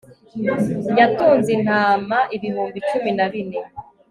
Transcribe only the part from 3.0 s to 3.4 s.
na